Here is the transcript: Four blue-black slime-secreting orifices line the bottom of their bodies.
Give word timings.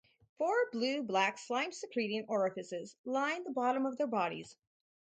Four 0.39 0.57
blue-black 0.71 1.37
slime-secreting 1.37 2.25
orifices 2.27 2.95
line 3.05 3.43
the 3.43 3.51
bottom 3.51 3.85
of 3.85 3.99
their 3.99 4.07
bodies. 4.07 4.57